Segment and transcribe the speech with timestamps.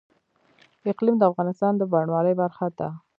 [0.91, 2.89] اقلیم د افغانستان د بڼوالۍ برخه ده.